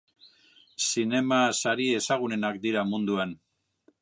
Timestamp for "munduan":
2.95-3.39